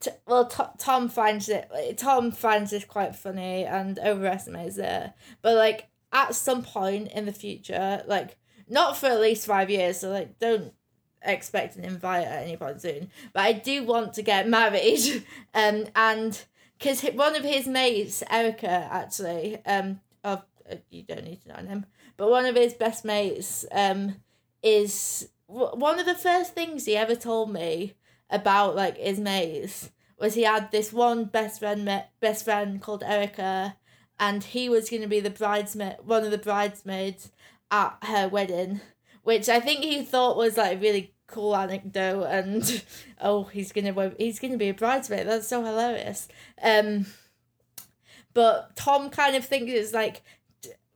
[0.00, 1.68] t- well, t- Tom finds it.
[1.96, 5.12] Tom finds this quite funny and overestimates it,
[5.42, 10.00] but like at some point in the future, like not for at least five years,
[10.00, 10.72] so like don't
[11.22, 13.10] expect an invite at any point soon.
[13.32, 15.24] But I do want to get married,
[15.54, 16.42] um, and
[16.78, 21.68] because one of his mates, Erica, actually, um, oh, uh, you don't need to know
[21.68, 21.84] him,
[22.16, 24.14] but one of his best mates, um,
[24.62, 27.94] is w- one of the first things he ever told me
[28.30, 33.76] about like his mates was he had this one best friend best friend called Erica
[34.18, 37.30] and he was going to be the bridesmaid one of the bridesmaids
[37.70, 38.80] at her wedding
[39.24, 42.84] which I think he thought was like a really cool anecdote and
[43.20, 45.26] oh he's to he's to be a bridesmaid.
[45.26, 46.28] That's so hilarious.
[46.62, 47.06] Um
[48.32, 50.22] but Tom kind of thinks it's like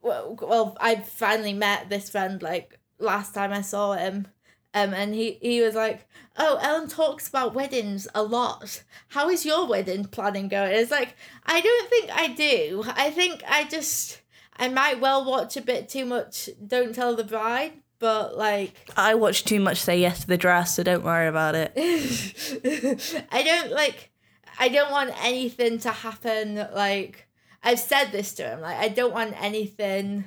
[0.01, 4.27] well, well I finally met this friend like last time I saw him
[4.73, 8.83] um and he he was like oh Ellen talks about weddings a lot.
[9.09, 10.73] How is your wedding planning going?
[10.73, 12.83] It's like I don't think I do.
[12.87, 14.21] I think I just
[14.55, 19.13] I might well watch a bit too much Don't Tell the Bride but like i
[19.13, 21.73] watch too much say yes to the dress so don't worry about it.
[23.31, 24.11] I don't like
[24.57, 27.27] I don't want anything to happen like
[27.61, 30.25] I've said this to him like I don't want anything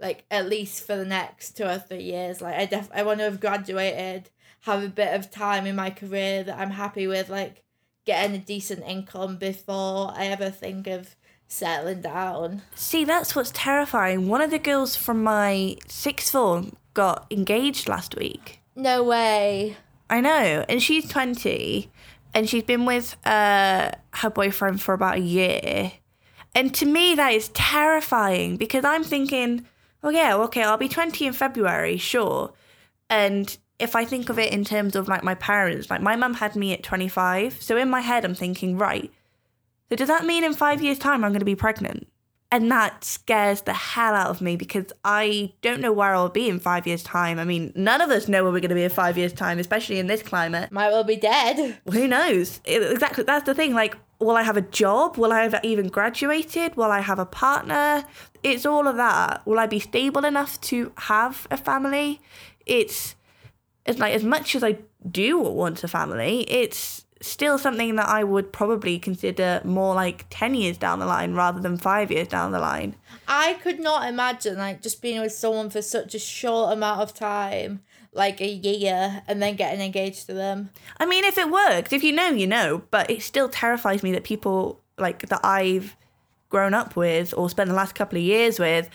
[0.00, 3.18] like at least for the next two or three years like I def I want
[3.20, 4.30] to have graduated
[4.62, 7.62] have a bit of time in my career that I'm happy with like
[8.04, 14.28] getting a decent income before I ever think of settling down See, that's what's terrifying.
[14.28, 18.60] One of the girls from my sixth form got engaged last week.
[18.74, 19.76] no way
[20.10, 21.90] I know, and she's 20
[22.34, 25.92] and she's been with uh, her boyfriend for about a year.
[26.54, 29.66] And to me, that is terrifying because I'm thinking,
[30.04, 32.52] oh, yeah, okay, I'll be 20 in February, sure.
[33.10, 36.34] And if I think of it in terms of like my parents, like my mum
[36.34, 37.60] had me at 25.
[37.60, 39.10] So in my head, I'm thinking, right,
[39.88, 42.06] so does that mean in five years' time I'm going to be pregnant?
[42.50, 46.48] And that scares the hell out of me because I don't know where I'll be
[46.48, 47.40] in five years' time.
[47.40, 49.58] I mean, none of us know where we're going to be in five years' time,
[49.58, 50.70] especially in this climate.
[50.70, 52.60] might well be dead Well, who knows?
[52.64, 53.24] It- exactly.
[53.24, 53.74] That's the thing.
[53.74, 55.16] Like, will I have a job?
[55.16, 56.76] Will I have even graduated?
[56.76, 58.04] Will I have a partner?
[58.42, 59.46] It's all of that.
[59.46, 62.20] Will I be stable enough to have a family?
[62.66, 63.14] It's
[63.84, 64.78] it's like as much as I
[65.10, 70.54] do want a family, it's still something that I would probably consider more like 10
[70.54, 72.96] years down the line rather than five years down the line.
[73.28, 77.14] I could not imagine like just being with someone for such a short amount of
[77.14, 77.82] time,
[78.14, 80.70] like a year, and then getting engaged to them.
[80.98, 84.12] I mean, if it works, if you know, you know, but it still terrifies me
[84.12, 85.96] that people like that I've
[86.48, 88.88] grown up with or spent the last couple of years with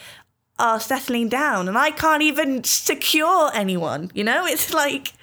[0.60, 4.12] are settling down and I can't even secure anyone.
[4.14, 5.14] You know, it's like,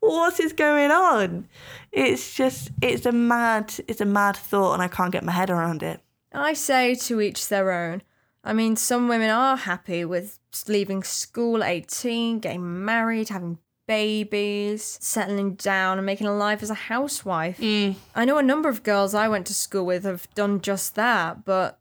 [0.00, 1.48] what is going on?
[1.92, 5.50] It's just, it's a mad, it's a mad thought and I can't get my head
[5.50, 6.00] around it.
[6.32, 8.02] I say to each their own.
[8.44, 10.38] I mean, some women are happy with
[10.68, 16.70] leaving school at 18, getting married, having babies, settling down, and making a life as
[16.70, 17.58] a housewife.
[17.58, 17.96] Mm.
[18.14, 21.44] I know a number of girls I went to school with have done just that,
[21.44, 21.78] but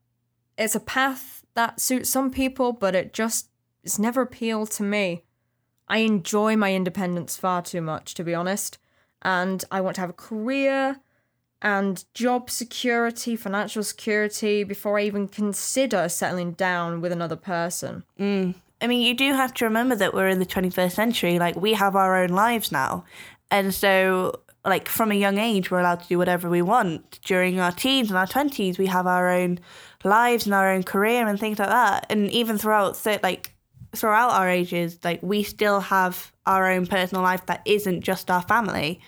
[0.57, 3.49] it's a path that suits some people, but it just
[3.83, 5.23] it's never appealed to me.
[5.87, 8.77] I enjoy my independence far too much, to be honest,
[9.21, 10.99] and I want to have a career
[11.61, 18.03] and job security, financial security before I even consider settling down with another person.
[18.19, 18.55] Mm.
[18.81, 21.39] I mean, you do have to remember that we're in the 21st century.
[21.39, 23.05] Like, we have our own lives now.
[23.49, 27.19] And so, like, from a young age, we're allowed to do whatever we want.
[27.23, 29.59] During our teens and our 20s, we have our own
[30.03, 32.05] lives and our own career and things like that.
[32.09, 33.55] And even throughout, so, like,
[33.95, 38.41] throughout our ages, like, we still have our own personal life that isn't just our
[38.41, 38.99] family.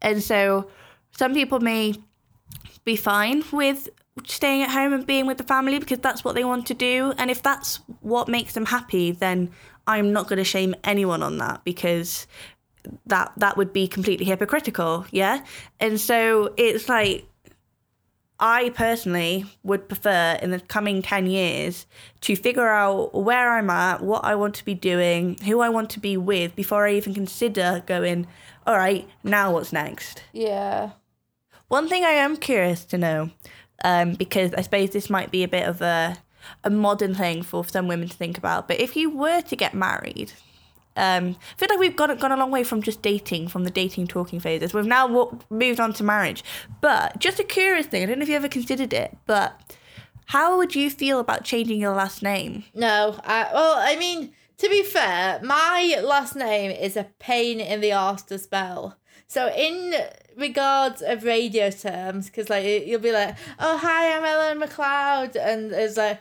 [0.00, 0.70] And so,
[1.12, 1.94] some people may
[2.84, 3.88] be fine with
[4.26, 7.12] staying at home and being with the family because that's what they want to do.
[7.16, 9.50] And if that's what makes them happy, then
[9.86, 12.26] I'm not going to shame anyone on that because
[13.06, 15.44] that that would be completely hypocritical, yeah?
[15.78, 17.26] And so it's like
[18.38, 21.86] I personally would prefer in the coming 10 years
[22.22, 25.90] to figure out where I'm at, what I want to be doing, who I want
[25.90, 28.26] to be with before I even consider going,
[28.66, 30.22] all right, now what's next?
[30.32, 30.92] Yeah.
[31.68, 33.30] One thing I am curious to know,
[33.82, 36.18] um, because I suppose this might be a bit of a
[36.64, 39.74] a modern thing for some women to think about, but if you were to get
[39.74, 40.32] married,
[40.96, 43.70] um, I feel like we've gone gone a long way from just dating, from the
[43.70, 44.74] dating talking phases.
[44.74, 46.42] We've now wa- moved on to marriage.
[46.80, 49.76] But just a curious thing, I don't know if you ever considered it, but
[50.26, 52.64] how would you feel about changing your last name?
[52.74, 57.80] No, I well, I mean, to be fair, my last name is a pain in
[57.80, 58.96] the arse to spell.
[59.30, 59.94] So in
[60.36, 65.70] regards of radio terms, because like you'll be like, "Oh hi, I'm Ellen MacLeod," and
[65.70, 66.18] it's like,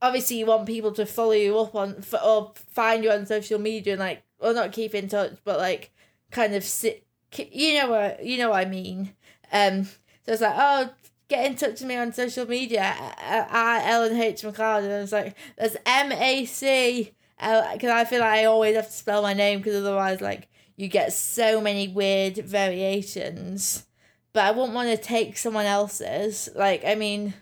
[0.00, 3.92] obviously you want people to follow you up on or find you on social media
[3.92, 5.90] and like, or not keep in touch, but like
[6.30, 7.04] kind of sit.
[7.36, 9.12] You know what you know what I mean.
[9.52, 10.88] Um, so it's like, oh,
[11.28, 12.94] get in touch with me on social media.
[12.98, 17.12] I Ellen H MacLeod, and it's like, there's M A C.
[17.38, 20.48] Because I feel like I always have to spell my name because otherwise, like,
[20.78, 23.84] you get so many weird variations.
[24.32, 26.48] But I wouldn't want to take someone else's.
[26.54, 27.34] Like, I mean,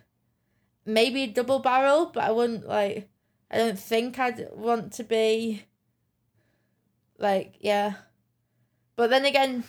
[0.87, 3.11] maybe double barrel, but I wouldn't, like,
[3.51, 5.65] I don't think I'd want to be,
[7.19, 7.97] like, yeah.
[8.97, 9.65] But then again,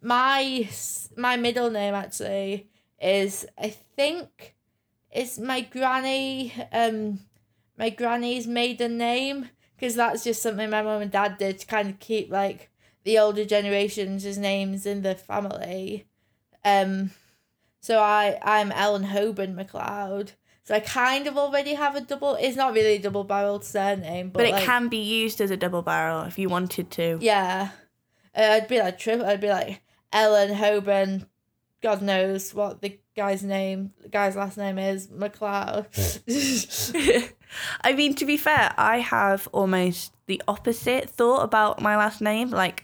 [0.00, 0.68] my
[1.16, 2.68] my middle name actually
[3.02, 4.54] is I think
[5.12, 7.18] is my granny um
[7.76, 9.48] my granny's maiden name
[9.78, 12.70] because that's just something my mum and dad did to kind of keep like
[13.04, 16.06] the older generations' names in the family.
[16.64, 17.10] Um,
[17.80, 20.32] so I I'm Ellen Hoban MacLeod.
[20.64, 22.34] So I kind of already have a double.
[22.34, 25.50] It's not really a double barreled surname, but, But it like, can be used as
[25.50, 27.18] a double barrel if you wanted to.
[27.22, 27.70] yeah.
[28.36, 29.24] Uh, I'd be like triple.
[29.24, 29.80] I'd be like
[30.12, 31.26] Ellen Hoban.
[31.80, 35.86] God knows what the guy's name, the guy's last name is MacLeod.
[37.80, 42.50] I mean, to be fair, I have almost the opposite thought about my last name.
[42.50, 42.82] Like,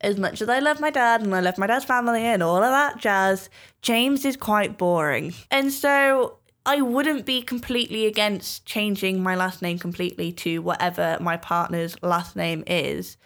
[0.00, 2.62] as much as I love my dad and I love my dad's family and all
[2.62, 3.50] of that jazz,
[3.82, 5.34] James is quite boring.
[5.50, 11.36] And so I wouldn't be completely against changing my last name completely to whatever my
[11.36, 13.16] partner's last name is.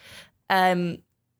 [0.49, 0.99] Um,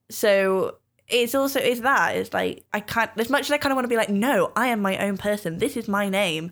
[0.09, 3.75] so it's also it's that it's like I can't as much as I kind of
[3.75, 5.59] want to be like no I am my own person.
[5.59, 6.51] This is my name.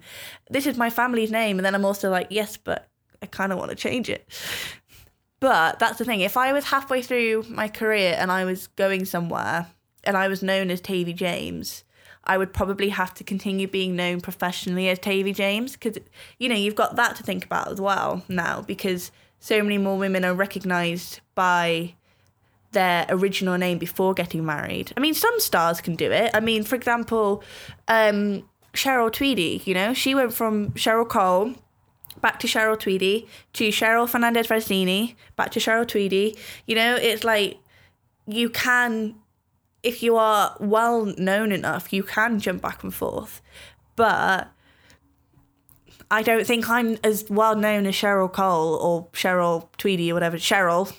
[0.49, 1.57] This is my family's name.
[1.57, 2.87] And then I'm also like yes but
[3.21, 4.27] I kind of want to change it.
[5.39, 6.21] But that's the thing.
[6.21, 9.67] If I was halfway through my career and I was going somewhere
[10.03, 11.83] and I was known as Tavy James
[12.25, 15.97] I would probably have to continue being known professionally as Tavy James because
[16.39, 19.97] you know you've got that to think about as well now because so many more
[19.97, 21.95] women are recognized by
[22.73, 24.91] their original name before getting married.
[24.97, 26.31] I mean, some stars can do it.
[26.33, 27.43] I mean, for example,
[27.87, 28.43] um,
[28.73, 31.53] Cheryl Tweedy, you know, she went from Cheryl Cole
[32.21, 36.37] back to Cheryl Tweedy to Cheryl Fernandez Versini back to Cheryl Tweedy.
[36.67, 37.59] You know, it's like
[38.27, 39.15] you can
[39.83, 43.41] if you are well known enough, you can jump back and forth.
[43.95, 44.49] But
[46.09, 50.37] I don't think I'm as well known as Cheryl Cole or Cheryl Tweedy or whatever.
[50.37, 50.91] Cheryl.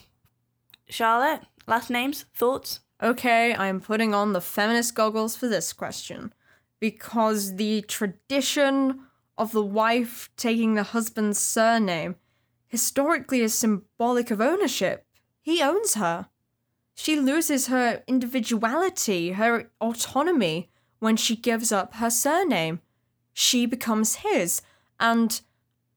[0.89, 2.81] Charlotte, last names, thoughts?
[3.03, 6.33] Okay, I am putting on the feminist goggles for this question.
[6.81, 9.01] Because the tradition
[9.37, 12.17] of the wife taking the husband's surname
[12.67, 15.07] historically is symbolic of ownership.
[15.41, 16.29] He owns her.
[16.95, 22.81] She loses her individuality, her autonomy, when she gives up her surname.
[23.33, 24.62] She becomes his.
[25.01, 25.41] And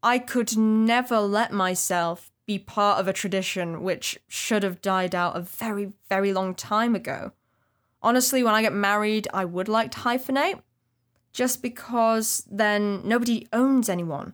[0.02, 5.36] I could never let myself be part of a tradition which should have died out
[5.36, 7.34] a very, very long time ago.
[8.02, 10.62] Honestly, when I get married, I would like to hyphenate,
[11.34, 14.34] just because then nobody owns anyone.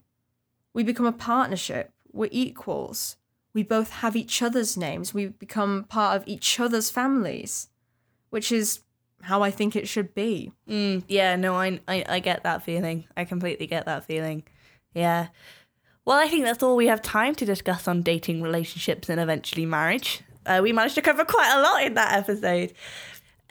[0.74, 3.18] We become a partnership, we're equals.
[3.53, 7.70] We both have each other's names, we become part of each other's families,
[8.30, 8.82] which is
[9.22, 10.51] how I think it should be.
[10.70, 13.05] Mm, yeah, no, I, I I get that feeling.
[13.18, 14.43] I completely get that feeling.
[14.93, 15.28] Yeah.
[16.06, 19.66] Well, I think that's all we have time to discuss on dating, relationships, and eventually
[19.66, 20.22] marriage.
[20.45, 22.74] Uh, we managed to cover quite a lot in that episode.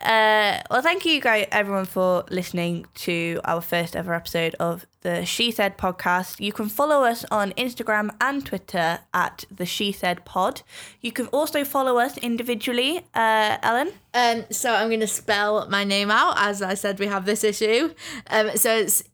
[0.03, 5.25] Uh, well, thank you, guys, everyone, for listening to our first ever episode of the
[5.25, 6.41] She Said podcast.
[6.41, 10.63] You can follow us on Instagram and Twitter at the She Said Pod.
[11.01, 13.93] You can also follow us individually, uh, Ellen.
[14.13, 17.45] Um, so I'm going to spell my name out as I said we have this
[17.45, 17.95] issue.
[18.27, 19.05] Um, so it's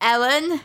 [0.00, 0.60] Ellen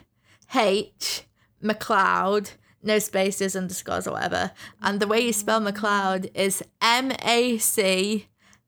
[0.56, 1.24] H
[1.62, 2.52] MacLeod,
[2.84, 4.52] no spaces, underscores, or whatever.
[4.82, 8.28] And the way you spell MacLeod is M A C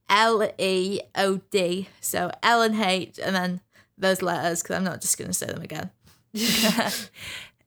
[0.10, 1.90] L E O D.
[2.02, 3.62] So L and H and then
[3.98, 5.92] those letters because I'm not just going to say them again.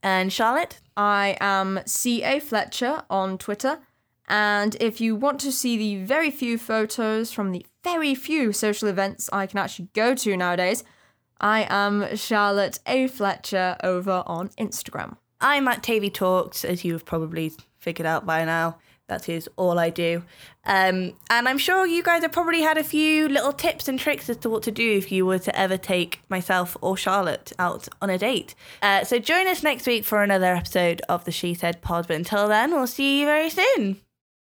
[0.03, 0.81] And Charlotte?
[0.97, 3.79] I am CA Fletcher on Twitter.
[4.29, 8.89] And if you want to see the very few photos from the very few social
[8.89, 10.85] events I can actually go to nowadays,
[11.43, 13.09] I am Charlotte A.
[13.09, 15.17] Fletcher over on Instagram.
[15.41, 18.79] I'm at Tavy Talks, as you've probably figured out by now.
[19.09, 20.23] That is all I do.
[20.65, 24.31] Um, and I'm sure you guys have probably had a few little tips and tricks
[24.31, 27.89] as to what to do if you were to ever take myself or Charlotte out
[28.01, 28.55] on a date.
[28.81, 32.07] Uh, so join us next week for another episode of the She Said Pod.
[32.07, 34.01] But until then, we'll see you very soon.